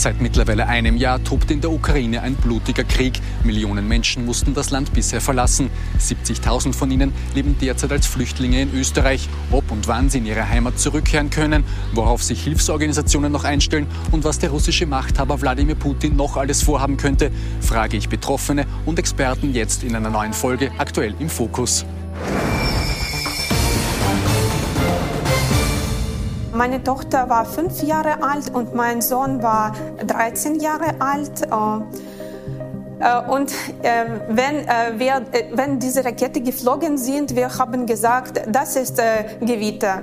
[0.00, 3.20] Seit mittlerweile einem Jahr tobt in der Ukraine ein blutiger Krieg.
[3.44, 5.68] Millionen Menschen mussten das Land bisher verlassen.
[5.98, 9.28] 70.000 von ihnen leben derzeit als Flüchtlinge in Österreich.
[9.50, 14.24] Ob und wann sie in ihre Heimat zurückkehren können, worauf sich Hilfsorganisationen noch einstellen und
[14.24, 17.30] was der russische Machthaber Wladimir Putin noch alles vorhaben könnte,
[17.60, 21.84] frage ich Betroffene und Experten jetzt in einer neuen Folge aktuell im Fokus.
[26.60, 29.74] Meine Tochter war fünf Jahre alt und mein Sohn war
[30.06, 31.40] 13 Jahre alt.
[31.40, 31.54] Äh,
[33.02, 34.66] äh, und äh, wenn,
[34.98, 35.22] wir,
[35.54, 39.00] wenn diese Rakete geflogen sind, wir haben gesagt, das ist
[39.40, 40.02] Gewitter.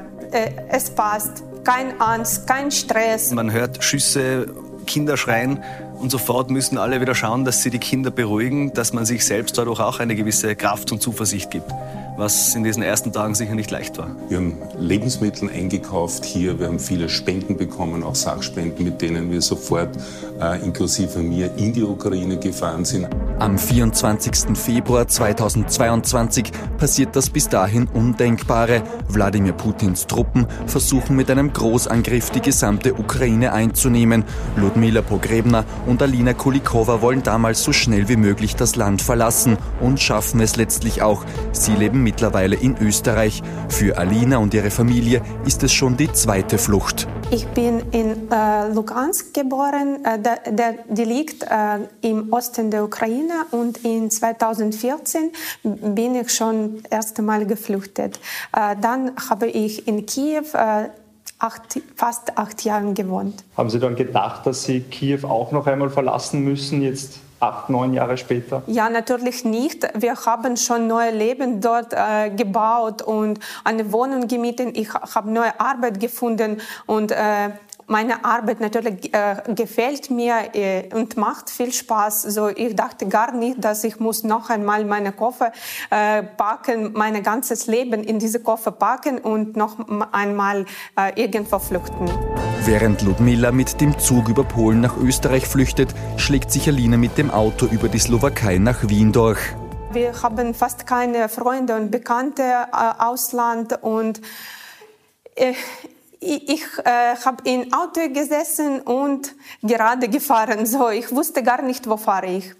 [0.67, 1.43] Es passt.
[1.63, 3.29] Kein Angst, kein Stress.
[3.29, 4.47] Man hört Schüsse,
[4.87, 5.63] Kinder schreien
[5.99, 9.59] und sofort müssen alle wieder schauen, dass sie die Kinder beruhigen, dass man sich selbst
[9.59, 11.71] dadurch auch eine gewisse Kraft und Zuversicht gibt
[12.17, 14.15] was in diesen ersten Tagen sicher nicht leicht war.
[14.27, 19.41] Wir haben Lebensmittel eingekauft hier, wir haben viele Spenden bekommen, auch Sachspenden, mit denen wir
[19.41, 19.95] sofort
[20.41, 23.07] äh, inklusive mir in die Ukraine gefahren sind.
[23.39, 24.57] Am 24.
[24.57, 28.81] Februar 2022 passiert das bis dahin Undenkbare.
[29.09, 34.25] Wladimir Putins Truppen versuchen mit einem Großangriff die gesamte Ukraine einzunehmen.
[34.55, 39.99] Ludmila Pogrebna und Alina Kulikova wollen damals so schnell wie möglich das Land verlassen und
[39.99, 41.23] schaffen es letztlich auch.
[41.51, 43.43] Sie leben mittlerweile in Österreich.
[43.69, 47.07] Für Alina und ihre Familie ist es schon die zweite Flucht.
[47.29, 52.85] Ich bin in äh, Lugansk geboren, äh, der, der, die liegt äh, im Osten der
[52.85, 55.31] Ukraine und in 2014
[55.63, 58.21] bin ich schon das erste Mal geflüchtet.
[58.55, 60.89] Äh, dann habe ich in Kiew äh,
[61.37, 63.43] acht, fast acht Jahre gewohnt.
[63.57, 67.19] Haben Sie dann gedacht, dass Sie Kiew auch noch einmal verlassen müssen jetzt?
[67.39, 68.63] Acht, neun Jahre später?
[68.67, 69.87] Ja, natürlich nicht.
[69.95, 74.77] Wir haben schon neue Leben dort äh, gebaut und eine Wohnung gemietet.
[74.77, 77.49] Ich habe neue Arbeit gefunden und äh,
[77.87, 82.23] meine Arbeit natürlich äh, gefällt mir äh, und macht viel Spaß.
[82.23, 85.51] So, ich dachte gar nicht, dass ich muss noch einmal meine Koffer
[85.89, 89.77] äh, packen, mein ganzes Leben in diese Koffer packen und noch
[90.11, 90.65] einmal
[90.97, 92.09] äh, irgendwo flüchten.
[92.65, 97.31] Während Ludmilla mit dem Zug über Polen nach Österreich flüchtet, schlägt sich Alina mit dem
[97.31, 99.39] Auto über die Slowakei nach Wien durch.
[99.93, 104.19] Wir haben fast keine Freunde und Bekannte äh, Ausland und
[105.35, 105.53] äh,
[106.35, 110.65] ich äh, habe im Auto gesessen und gerade gefahren.
[110.65, 112.53] So, ich wusste gar nicht, wo fahre ich.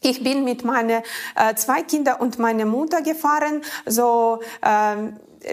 [0.00, 1.02] Ich bin mit meinen
[1.34, 3.62] äh, zwei Kindern und meiner Mutter gefahren.
[3.84, 4.96] So, äh,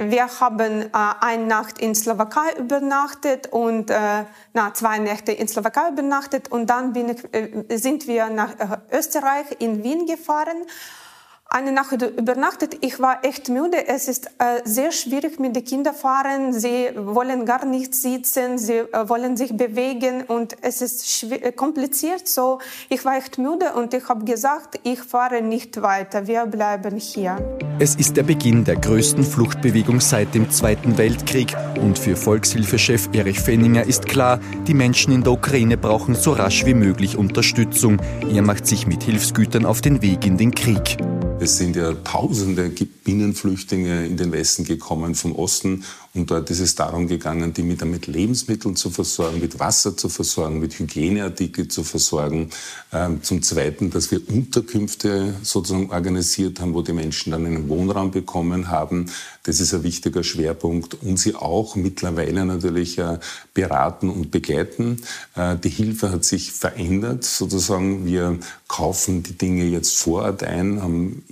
[0.10, 0.90] wir haben äh,
[1.22, 6.94] eine Nacht in Slowakei übernachtet und äh, na, zwei Nächte in Slowakei übernachtet und dann
[6.94, 10.58] bin ich, äh, sind wir nach äh, Österreich in Wien gefahren
[11.48, 12.78] eine Nacht übernachtet.
[12.82, 13.88] Ich war echt müde.
[13.88, 16.52] Es ist äh, sehr schwierig mit den Kindern fahren.
[16.52, 22.28] Sie wollen gar nicht sitzen, sie äh, wollen sich bewegen und es ist äh, kompliziert.
[22.28, 26.28] So, ich war echt müde und ich habe gesagt, ich fahre nicht weiter.
[26.28, 27.38] Wir bleiben hier.
[27.80, 33.40] Es ist der Beginn der größten Fluchtbewegung seit dem Zweiten Weltkrieg und für Volkshilfechef Erich
[33.40, 38.02] Fenninger ist klar, die Menschen in der Ukraine brauchen so rasch wie möglich Unterstützung.
[38.34, 40.98] Er macht sich mit Hilfsgütern auf den Weg in den Krieg.
[41.38, 45.84] Es sind ja tausende Binnenflüchtlinge in den Westen gekommen vom Osten
[46.16, 50.08] und dort ist es darum gegangen, die mit, mit Lebensmitteln zu versorgen, mit Wasser zu
[50.08, 52.52] versorgen, mit Hygieneartikeln zu versorgen.
[52.94, 58.12] Ähm, zum Zweiten, dass wir Unterkünfte sozusagen organisiert haben, wo die Menschen dann einen Wohnraum
[58.12, 59.08] bekommen haben.
[59.44, 60.96] Das ist ein wichtiger Schwerpunkt.
[61.04, 63.20] Und sie auch mittlerweile natürlich äh,
[63.54, 65.02] beraten und begleiten.
[65.36, 67.26] Äh, die Hilfe hat sich verändert.
[67.26, 68.40] Sozusagen, wir
[68.70, 71.24] kaufen die Dinge jetzt vor Ort ein, haben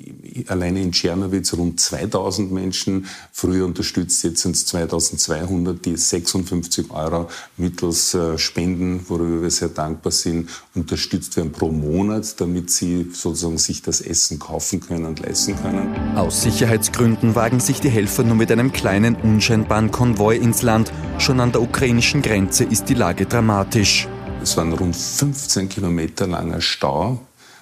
[0.48, 7.30] alleine in Tschernowitz rund 2000 Menschen früher unterstützt, jetzt sind es 2200, die 56 Euro
[7.58, 13.60] mittels äh, Spenden, worüber wir sehr dankbar sind, unterstützt werden pro Monat, damit sie sozusagen
[13.60, 16.18] sich das Essen kaufen können und leisten können.
[16.18, 20.92] Aus Sicherheitsgründen wagen sich die Helfer nur mit einem kleinen, unscheinbaren Konvoi ins Land.
[21.20, 24.08] Schon an der ukrainischen Grenze ist die Lage dramatisch.
[24.42, 27.20] Es war ein rund 15 Kilometer langer Stau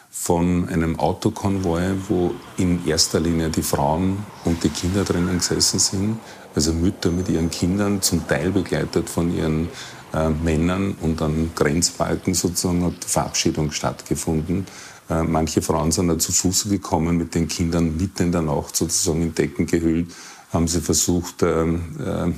[0.09, 6.19] von einem Autokonvoi, wo in erster Linie die Frauen und die Kinder drinnen gesessen sind
[6.55, 9.69] also Mütter mit ihren Kindern, zum Teil begleitet von ihren
[10.13, 14.65] äh, Männern und an Grenzbalken sozusagen hat Verabschiedung stattgefunden.
[15.09, 18.75] Äh, manche Frauen sind da zu Fuß gekommen mit den Kindern mitten in der Nacht
[18.75, 20.13] sozusagen in Decken gehüllt,
[20.51, 22.33] haben sie versucht, äh, äh,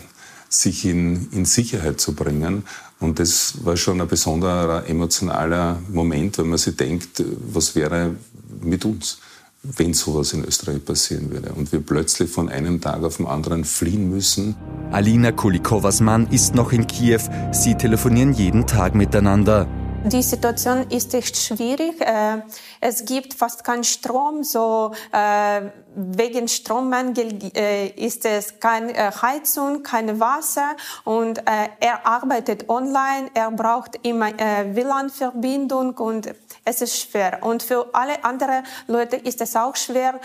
[0.49, 2.63] sich in, in Sicherheit zu bringen.
[2.99, 8.15] Und das war schon ein besonderer emotionaler Moment, wenn man sich denkt, was wäre
[8.61, 9.17] mit uns?
[9.63, 13.63] Wenn sowas in Österreich passieren würde und wir plötzlich von einem Tag auf den anderen
[13.63, 14.55] fliehen müssen.
[14.91, 17.21] Alina Kulikowas Mann ist noch in Kiew.
[17.51, 19.67] Sie telefonieren jeden Tag miteinander.
[20.05, 22.01] Die Situation ist echt schwierig.
[22.01, 22.41] Äh,
[22.81, 24.43] es gibt fast keinen Strom.
[24.43, 25.61] So äh,
[25.95, 30.75] wegen Strommangel äh, ist es keine Heizung, keine Wasser
[31.05, 33.29] und er arbeitet online.
[33.33, 36.33] Er braucht immer WLAN-Verbindung und
[36.65, 37.39] es ist schwer.
[37.41, 40.19] Und für alle anderen Leute ist es auch schwer,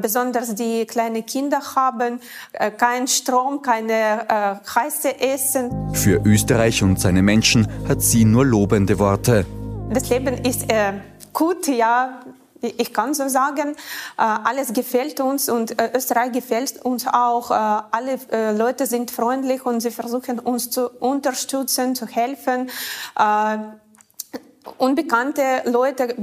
[0.00, 2.20] besonders die kleine Kinder haben
[2.76, 5.94] keinen Strom, keine heiße Essen.
[5.94, 9.46] Für Österreich und seine Menschen hat sie nur lobende Worte.
[9.92, 10.94] Das Leben ist äh,
[11.32, 12.20] gut, ja.
[12.62, 17.50] Ich kann so sagen, äh, alles gefällt uns und äh, Österreich gefällt uns auch.
[17.50, 22.70] Äh, alle äh, Leute sind freundlich und sie versuchen uns zu unterstützen, zu helfen.
[24.64, 26.14] Äh, unbekannte Leute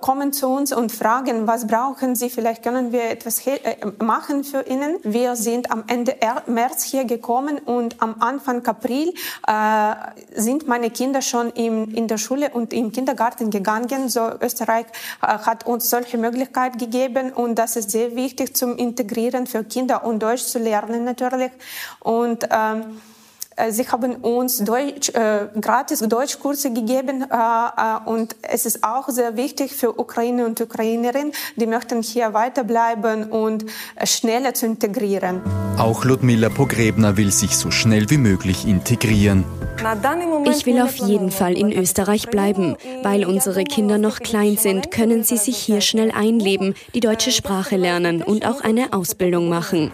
[0.00, 2.30] kommen zu uns und fragen, was brauchen sie?
[2.30, 4.96] Vielleicht können wir etwas äh, machen für ihnen.
[5.02, 6.16] Wir sind am Ende
[6.46, 9.12] März hier gekommen und am Anfang April
[9.46, 9.94] äh,
[10.34, 14.08] sind meine Kinder schon im, in der Schule und im Kindergarten gegangen.
[14.08, 14.86] So Österreich
[15.22, 20.04] äh, hat uns solche Möglichkeit gegeben und das ist sehr wichtig zum Integrieren für Kinder
[20.04, 21.52] und Deutsch zu lernen natürlich.
[22.00, 23.15] Und ähm, äh,
[23.70, 29.36] sie haben uns Deutsch, äh, gratis Deutschkurse gegeben äh, äh, und es ist auch sehr
[29.36, 33.64] wichtig für Ukrainer und Ukrainerinnen, die möchten hier weiterbleiben und
[33.96, 35.40] äh, schneller zu integrieren.
[35.78, 39.44] Auch Ludmila Pogrebner will sich so schnell wie möglich integrieren.
[40.46, 42.76] Ich will auf jeden Fall in Österreich bleiben.
[43.02, 47.76] Weil unsere Kinder noch klein sind, können sie sich hier schnell einleben, die deutsche Sprache
[47.76, 49.92] lernen und auch eine Ausbildung machen.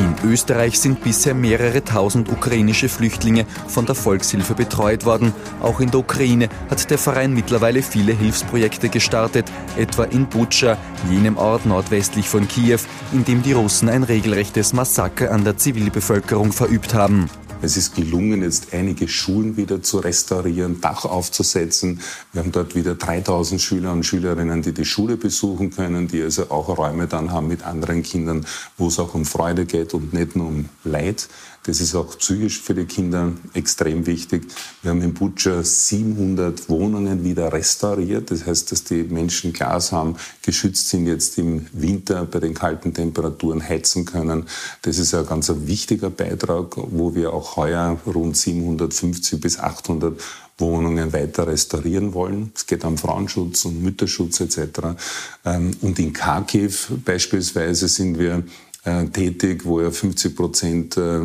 [0.00, 5.34] In Österreich sind bisher mehrere tausend ukrainische Flüchtlinge von der Volkshilfe betreut worden.
[5.60, 10.78] Auch in der Ukraine hat der Verein mittlerweile viele Hilfsprojekte gestartet, etwa in Butscha,
[11.10, 12.80] jenem Ort nordwestlich von Kiew,
[13.12, 17.28] in dem die Russen ein regelrechtes Massaker an der Zivilbevölkerung verübt haben.
[17.62, 22.00] Es ist gelungen, jetzt einige Schulen wieder zu restaurieren, Dach aufzusetzen.
[22.32, 26.50] Wir haben dort wieder 3000 Schüler und Schülerinnen, die die Schule besuchen können, die also
[26.50, 28.46] auch Räume dann haben mit anderen Kindern,
[28.78, 31.28] wo es auch um Freude geht und nicht nur um Leid.
[31.64, 34.44] Das ist auch psychisch für die Kinder extrem wichtig.
[34.82, 38.30] Wir haben in Butcher 700 Wohnungen wieder restauriert.
[38.30, 42.94] Das heißt, dass die Menschen Glas haben, geschützt sind jetzt im Winter bei den kalten
[42.94, 44.46] Temperaturen heizen können.
[44.82, 50.18] Das ist ein ganz wichtiger Beitrag, wo wir auch heuer rund 750 bis 800
[50.60, 52.52] Wohnungen weiter restaurieren wollen.
[52.54, 54.96] Es geht um Frauenschutz und Mütterschutz etc.
[55.44, 58.44] Ähm, und in Kharkiv beispielsweise sind wir
[58.84, 61.20] äh, tätig, wo ja 50 Prozent äh,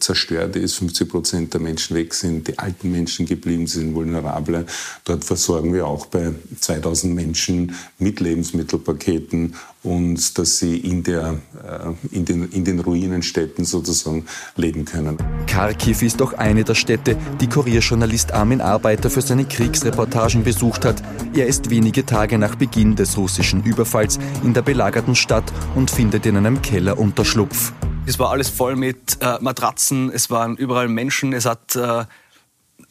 [0.00, 4.66] zerstört ist, 50 Prozent der Menschen weg sind, die alten Menschen geblieben sind, vulnerable.
[5.04, 9.54] Dort versorgen wir auch bei 2000 Menschen mit Lebensmittelpaketen
[9.86, 15.16] und dass sie in, der, äh, in, den, in den Ruinenstädten sozusagen leben können.
[15.46, 21.02] Kharkiv ist auch eine der Städte, die Kurierjournalist Armin Arbeiter für seine Kriegsreportagen besucht hat.
[21.34, 26.26] Er ist wenige Tage nach Beginn des russischen Überfalls in der belagerten Stadt und findet
[26.26, 27.72] in einem Keller Unterschlupf.
[28.06, 32.04] Es war alles voll mit äh, Matratzen, es waren überall Menschen, es hat äh,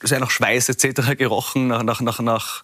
[0.02, 1.18] sehr nach Schweiß etc.
[1.18, 2.64] gerochen, nach, nach, nach, nach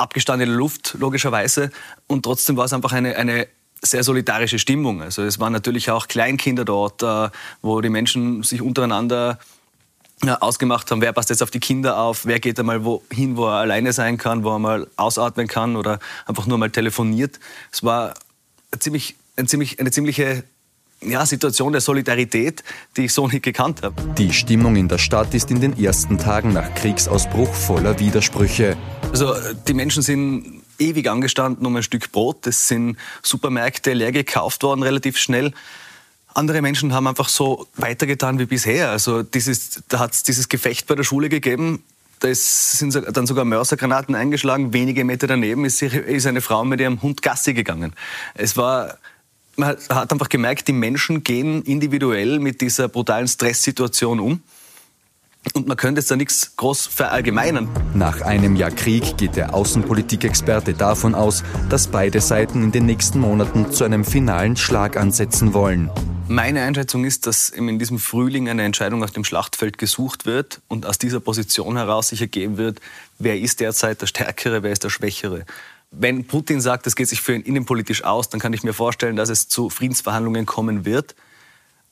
[0.00, 1.70] abgestandene Luft, logischerweise.
[2.06, 3.46] Und trotzdem war es einfach eine, eine
[3.82, 5.02] sehr solidarische Stimmung.
[5.02, 7.30] Also es waren natürlich auch Kleinkinder dort, äh,
[7.62, 9.38] wo die Menschen sich untereinander
[10.22, 13.54] ausgemacht haben, wer passt jetzt auf die Kinder auf, wer geht einmal wohin, wo er
[13.54, 17.40] alleine sein kann, wo er mal ausatmen kann oder einfach nur mal telefoniert.
[17.72, 18.12] Es war
[18.78, 20.44] ziemlich, ein ziemlich, eine ziemliche
[21.02, 22.62] ja, Situation der Solidarität,
[22.96, 23.94] die ich so nicht gekannt habe.
[24.18, 28.76] Die Stimmung in der Stadt ist in den ersten Tagen nach Kriegsausbruch voller Widersprüche.
[29.10, 29.34] Also
[29.66, 32.46] die Menschen sind ewig angestanden um ein Stück Brot.
[32.46, 35.52] Es sind Supermärkte leer gekauft worden, relativ schnell.
[36.32, 38.90] Andere Menschen haben einfach so weitergetan wie bisher.
[38.90, 41.82] Also dieses, da hat es dieses Gefecht bei der Schule gegeben.
[42.20, 44.72] Da sind dann sogar Mörsergranaten eingeschlagen.
[44.74, 47.94] Wenige Meter daneben ist, ist eine Frau mit ihrem Hund Gassi gegangen.
[48.34, 48.98] Es war
[49.60, 54.42] man hat einfach gemerkt, die Menschen gehen individuell mit dieser brutalen Stresssituation um.
[55.54, 57.68] Und man könnte jetzt da nichts groß verallgemeinern.
[57.94, 63.20] Nach einem Jahr Krieg geht der Außenpolitikexperte davon aus, dass beide Seiten in den nächsten
[63.20, 65.90] Monaten zu einem finalen Schlag ansetzen wollen.
[66.28, 70.84] Meine Einschätzung ist, dass in diesem Frühling eine Entscheidung auf dem Schlachtfeld gesucht wird und
[70.86, 72.80] aus dieser Position heraus sich ergeben wird,
[73.18, 75.44] wer ist derzeit der Stärkere, wer ist der Schwächere.
[75.92, 79.16] Wenn Putin sagt, das geht sich für ihn innenpolitisch aus, dann kann ich mir vorstellen,
[79.16, 81.16] dass es zu Friedensverhandlungen kommen wird.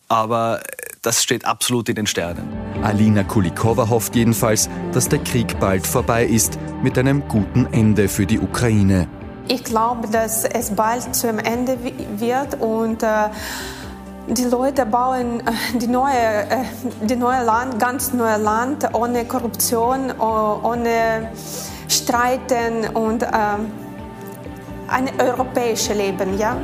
[0.06, 0.62] Aber
[1.02, 2.48] das steht absolut in den Sternen.
[2.82, 8.24] Alina Kulikova hofft jedenfalls, dass der Krieg bald vorbei ist, mit einem guten Ende für
[8.24, 9.08] die Ukraine.
[9.48, 11.78] ich glaube, dass es bald zum Ende
[12.18, 13.06] wird und äh,
[14.28, 16.64] die Leute bauen äh, die neue, äh,
[17.02, 21.32] die neue Land, ganz neue Land ohne Korruption, ohne
[21.88, 23.26] Streiten und äh,
[24.88, 26.56] ein europäisches Leben, ja.